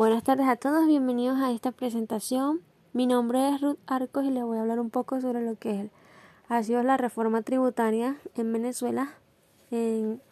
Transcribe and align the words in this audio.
Buenas 0.00 0.24
tardes 0.24 0.48
a 0.48 0.56
todos, 0.56 0.86
bienvenidos 0.86 1.38
a 1.40 1.52
esta 1.52 1.72
presentación. 1.72 2.62
Mi 2.94 3.06
nombre 3.06 3.50
es 3.50 3.60
Ruth 3.60 3.76
Arcos 3.86 4.24
y 4.24 4.30
les 4.30 4.42
voy 4.42 4.56
a 4.56 4.62
hablar 4.62 4.80
un 4.80 4.88
poco 4.88 5.20
sobre 5.20 5.42
lo 5.42 5.56
que 5.56 5.78
es, 5.78 5.90
ha 6.48 6.62
sido 6.62 6.82
la 6.82 6.96
reforma 6.96 7.42
tributaria 7.42 8.16
en 8.34 8.50
Venezuela 8.50 9.12
en 9.70 10.22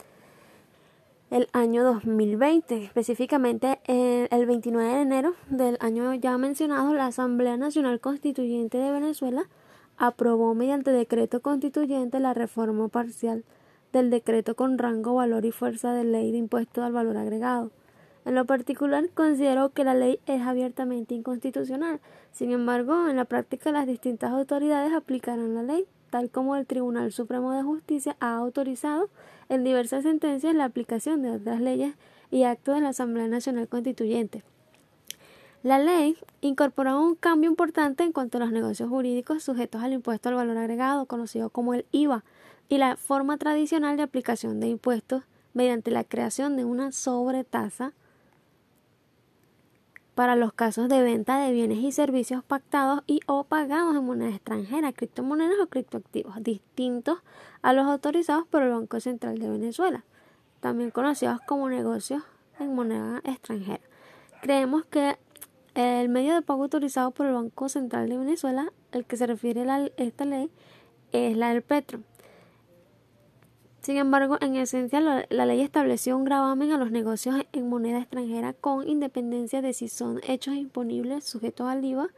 el 1.30 1.48
año 1.52 1.84
2020. 1.84 2.82
Específicamente 2.82 3.78
el 3.84 4.46
29 4.46 4.88
de 4.88 5.02
enero 5.02 5.34
del 5.50 5.76
año 5.80 6.14
ya 6.14 6.38
mencionado, 6.38 6.94
la 6.94 7.04
Asamblea 7.04 7.58
Nacional 7.58 8.00
Constituyente 8.00 8.78
de 8.78 8.90
Venezuela 8.90 9.50
aprobó 9.98 10.54
mediante 10.54 10.92
decreto 10.92 11.42
constituyente 11.42 12.20
la 12.20 12.32
reforma 12.32 12.88
parcial 12.88 13.44
del 13.92 14.08
decreto 14.08 14.56
con 14.56 14.78
rango, 14.78 15.16
valor 15.16 15.44
y 15.44 15.52
fuerza 15.52 15.92
de 15.92 16.04
ley 16.04 16.32
de 16.32 16.38
impuesto 16.38 16.82
al 16.82 16.92
valor 16.92 17.18
agregado. 17.18 17.70
En 18.28 18.34
lo 18.34 18.44
particular, 18.44 19.08
considero 19.14 19.70
que 19.70 19.84
la 19.84 19.94
ley 19.94 20.20
es 20.26 20.42
abiertamente 20.42 21.14
inconstitucional. 21.14 21.98
Sin 22.30 22.52
embargo, 22.52 23.08
en 23.08 23.16
la 23.16 23.24
práctica 23.24 23.72
las 23.72 23.86
distintas 23.86 24.32
autoridades 24.32 24.92
aplicarán 24.92 25.54
la 25.54 25.62
ley, 25.62 25.86
tal 26.10 26.28
como 26.28 26.54
el 26.54 26.66
Tribunal 26.66 27.10
Supremo 27.10 27.52
de 27.52 27.62
Justicia 27.62 28.18
ha 28.20 28.36
autorizado 28.36 29.08
en 29.48 29.64
diversas 29.64 30.02
sentencias 30.02 30.54
la 30.54 30.66
aplicación 30.66 31.22
de 31.22 31.30
otras 31.30 31.62
leyes 31.62 31.94
y 32.30 32.42
actos 32.42 32.74
de 32.74 32.82
la 32.82 32.90
Asamblea 32.90 33.28
Nacional 33.28 33.66
Constituyente. 33.66 34.42
La 35.62 35.78
ley 35.78 36.18
incorpora 36.42 36.98
un 36.98 37.14
cambio 37.14 37.48
importante 37.48 38.04
en 38.04 38.12
cuanto 38.12 38.36
a 38.36 38.40
los 38.40 38.52
negocios 38.52 38.90
jurídicos 38.90 39.42
sujetos 39.42 39.82
al 39.82 39.94
impuesto 39.94 40.28
al 40.28 40.34
valor 40.34 40.58
agregado, 40.58 41.06
conocido 41.06 41.48
como 41.48 41.72
el 41.72 41.86
IVA, 41.92 42.24
y 42.68 42.76
la 42.76 42.98
forma 42.98 43.38
tradicional 43.38 43.96
de 43.96 44.02
aplicación 44.02 44.60
de 44.60 44.68
impuestos 44.68 45.22
mediante 45.54 45.90
la 45.90 46.04
creación 46.04 46.58
de 46.58 46.66
una 46.66 46.92
sobretasa 46.92 47.94
para 50.18 50.34
los 50.34 50.52
casos 50.52 50.88
de 50.88 51.00
venta 51.00 51.38
de 51.38 51.52
bienes 51.52 51.78
y 51.78 51.92
servicios 51.92 52.42
pactados 52.42 53.04
y 53.06 53.20
o 53.28 53.44
pagados 53.44 53.94
en 53.94 54.04
moneda 54.04 54.30
extranjera, 54.30 54.92
criptomonedas 54.92 55.60
o 55.62 55.68
criptoactivos, 55.68 56.42
distintos 56.42 57.20
a 57.62 57.72
los 57.72 57.86
autorizados 57.86 58.44
por 58.48 58.64
el 58.64 58.70
Banco 58.70 58.98
Central 58.98 59.38
de 59.38 59.48
Venezuela, 59.48 60.04
también 60.58 60.90
conocidos 60.90 61.38
como 61.46 61.68
negocios 61.68 62.24
en 62.58 62.74
moneda 62.74 63.20
extranjera. 63.22 63.78
Creemos 64.42 64.84
que 64.86 65.16
el 65.76 66.08
medio 66.08 66.34
de 66.34 66.42
pago 66.42 66.64
autorizado 66.64 67.12
por 67.12 67.26
el 67.26 67.34
Banco 67.34 67.68
Central 67.68 68.08
de 68.08 68.18
Venezuela, 68.18 68.72
el 68.90 69.04
que 69.04 69.16
se 69.16 69.28
refiere 69.28 69.64
esta 69.98 70.24
ley, 70.24 70.50
es 71.12 71.36
la 71.36 71.50
del 71.50 71.62
Petro. 71.62 72.00
Sin 73.88 73.96
embargo, 73.96 74.36
en 74.42 74.54
esencia, 74.54 75.00
la, 75.00 75.46
ley 75.46 75.62
estableció 75.62 76.14
un 76.14 76.24
gravamen 76.26 76.72
a 76.72 76.76
los 76.76 76.90
negocios 76.90 77.36
en 77.52 77.70
moneda 77.70 78.00
extranjera 78.00 78.52
con 78.52 78.86
independencia 78.86 79.62
de 79.62 79.72
si 79.72 79.88
son 79.88 80.20
hechos 80.28 80.56
imponibles 80.56 81.24
sujetos 81.24 81.66
al 81.66 81.82
IVA. 81.82 82.08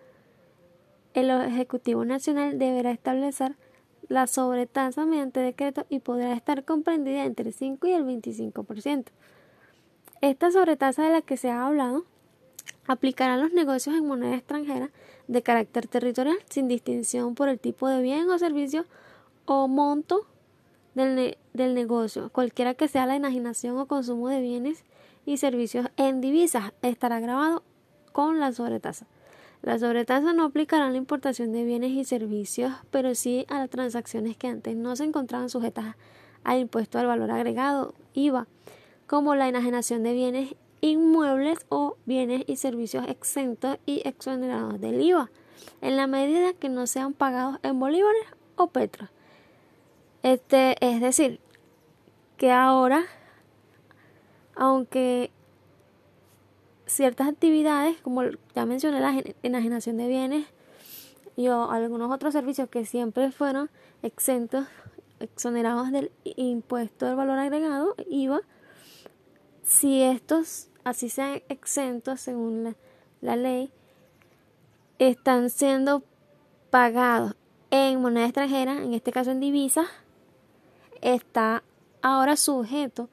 El 1.15 1.31
Ejecutivo 1.31 2.05
Nacional 2.05 2.59
deberá 2.59 2.91
establecer 2.91 3.55
la 4.09 4.27
sobretasa 4.27 5.07
mediante 5.07 5.39
decreto 5.39 5.87
y 5.89 6.01
podrá 6.01 6.33
estar 6.33 6.65
comprendida 6.65 7.25
entre 7.25 7.51
el 7.51 7.55
5 7.55 7.87
y 7.87 7.93
el 7.93 8.05
25%. 8.05 9.05
Esta 10.23 10.51
sobretasa 10.51 11.05
de 11.05 11.11
la 11.11 11.23
que 11.23 11.37
se 11.37 11.51
ha 11.51 11.65
hablado 11.65 12.05
aplicará 12.89 13.35
a 13.35 13.37
los 13.37 13.53
negocios 13.53 13.95
en 13.95 14.09
moneda 14.09 14.35
extranjera 14.35 14.91
de 15.29 15.43
carácter 15.43 15.87
territorial 15.87 16.39
sin 16.49 16.67
distinción 16.67 17.37
por 17.37 17.49
el 17.49 17.61
tipo 17.61 17.87
de 17.87 18.03
bien 18.03 18.29
o 18.29 18.41
servicio 18.41 18.87
o 19.45 19.69
monto 19.69 20.27
del, 20.95 21.37
del 21.53 21.75
negocio, 21.75 22.31
cualquiera 22.31 22.75
que 22.75 22.89
sea 22.89 23.07
la 23.07 23.17
enajenación 23.17 23.79
o 23.79 23.87
consumo 23.87 24.29
de 24.29 24.41
bienes 24.41 24.85
y 25.27 25.37
servicios 25.37 25.89
en 25.97 26.21
divisas, 26.21 26.73
estará 26.83 27.21
grabado 27.21 27.63
con 28.13 28.41
la 28.41 28.53
sobretasa. 28.53 29.07
La 29.63 29.79
sobretasa 29.79 30.33
no 30.33 30.45
aplicará 30.45 30.87
a 30.87 30.91
la 30.91 30.97
importación 30.97 31.53
de 31.53 31.65
bienes 31.65 31.91
y 31.91 32.05
servicios, 32.05 32.73
pero 32.91 33.15
sí 33.15 33.45
a 33.49 33.59
las 33.59 33.69
transacciones 33.69 34.37
que 34.37 34.49
antes 34.49 34.75
no 34.75 34.97
se 34.97 35.05
encontraban 35.05 35.51
sujetas 35.51 35.97
al 36.45 36.61
impuesto 36.61 36.99
al 36.99 37.07
valor 37.07 37.31
agregado, 37.31 37.95
IVA, 38.15 38.47
como 39.07 39.35
la 39.35 39.49
enajenación 39.49 40.03
de 40.03 40.15
bienes 40.15 40.55
inmuebles 40.81 41.59
o 41.69 41.97
bienes 42.07 42.45
y 42.47 42.57
servicios 42.57 43.07
exentos 43.07 43.77
y 43.85 44.01
exonerados 44.09 44.81
del 44.81 45.01
IVA, 45.03 45.31
en 45.83 45.97
la 45.97 46.07
medida 46.07 46.55
que 46.55 46.71
no 46.71 46.87
sean 46.87 47.13
pagados 47.13 47.59
en 47.63 47.79
bolívares 47.79 48.25
o 48.57 48.69
petros. 48.69 49.11
Este, 50.23 50.77
es 50.85 51.01
decir, 51.01 51.41
que 52.37 52.53
ahora, 52.53 53.05
aunque 54.55 55.31
ciertas 56.87 57.29
actividades, 57.29 58.01
como 58.03 58.23
ya 58.55 58.67
mencioné, 58.67 59.01
la 59.01 59.23
enajenación 59.43 59.97
de 59.97 60.09
bienes 60.09 60.47
y 61.37 61.47
algunos 61.47 62.11
otros 62.11 62.33
servicios 62.33 62.69
que 62.69 62.85
siempre 62.85 63.31
fueron 63.31 63.71
exentos, 64.03 64.67
exonerados 65.21 65.93
del 65.93 66.11
impuesto 66.25 67.07
del 67.07 67.17
valor 67.17 67.39
agregado, 67.39 67.95
IVA, 68.09 68.41
si 69.63 70.03
estos 70.03 70.69
así 70.85 71.09
sean 71.09 71.43
exentos 71.49 72.21
según 72.21 72.65
la, 72.65 72.75
la 73.21 73.37
ley, 73.37 73.73
están 74.99 75.49
siendo 75.51 76.03
pagados 76.71 77.37
en 77.71 78.01
moneda 78.01 78.27
extranjera, 78.27 78.83
en 78.83 78.95
este 78.95 79.13
caso 79.13 79.31
en 79.31 79.41
divisas, 79.41 79.87
está 81.03 81.63
ahora 82.03 82.37
sujeto 82.37 83.09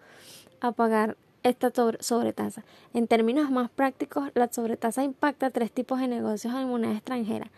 a 0.62 0.72
pagar 0.72 1.18
esta 1.44 1.72
sobretasa. 2.00 2.64
En 2.94 3.08
términos 3.08 3.50
más 3.52 3.70
prácticos, 3.70 4.30
la 4.34 4.52
sobretasa 4.52 5.04
impacta 5.04 5.50
tres 5.50 5.72
tipos 5.72 6.00
de 6.00 6.08
negocios 6.08 6.54
en 6.54 6.68
moneda 6.68 6.94
extranjera. 6.94 7.50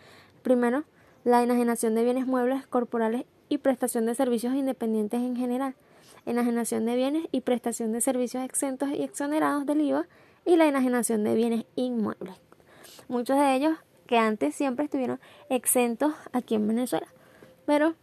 Primero, 0.42 0.84
la 1.24 1.42
enajenación 1.42 1.94
de 1.94 2.04
bienes 2.04 2.26
muebles 2.26 2.66
corporales 2.66 3.24
y 3.48 3.58
prestación 3.58 4.06
de 4.06 4.14
servicios 4.14 4.54
independientes 4.54 5.20
en 5.20 5.36
general, 5.36 5.74
enajenación 6.24 6.86
de 6.86 6.96
bienes 6.96 7.26
y 7.32 7.40
prestación 7.40 7.92
de 7.92 8.00
servicios 8.00 8.44
exentos 8.44 8.90
y 8.90 9.02
exonerados 9.02 9.66
del 9.66 9.80
IVA 9.80 10.06
y 10.44 10.56
la 10.56 10.66
enajenación 10.66 11.24
de 11.24 11.34
bienes 11.34 11.64
inmuebles. 11.74 12.36
Muchos 13.08 13.36
de 13.36 13.54
ellos 13.54 13.76
que 14.06 14.18
antes 14.18 14.54
siempre 14.54 14.84
estuvieron 14.84 15.20
exentos 15.48 16.14
aquí 16.32 16.54
en 16.54 16.66
Venezuela, 16.66 17.08
pero 17.66 17.94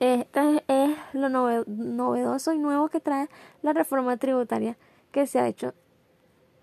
este 0.00 0.64
es 0.68 0.96
lo 1.12 1.28
novedoso 1.28 2.52
y 2.52 2.58
nuevo 2.58 2.88
que 2.88 3.00
trae 3.00 3.28
la 3.62 3.72
reforma 3.72 4.16
tributaria 4.16 4.76
que 5.10 5.26
se 5.26 5.38
ha 5.38 5.48
hecho 5.48 5.74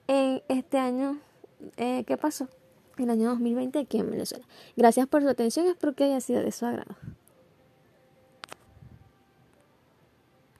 en 0.07 0.43
este 0.47 0.77
año 0.77 1.17
eh, 1.77 2.03
que 2.05 2.17
pasó, 2.17 2.49
el 2.97 3.09
año 3.09 3.29
2020 3.29 3.79
aquí 3.79 3.99
en 3.99 4.11
Venezuela. 4.11 4.45
Gracias 4.75 5.07
por 5.07 5.23
su 5.23 5.29
atención, 5.29 5.65
espero 5.67 5.93
que 5.93 6.03
haya 6.03 6.19
sido 6.19 6.41
de 6.41 6.51
su 6.51 6.65
agrado. 6.65 6.95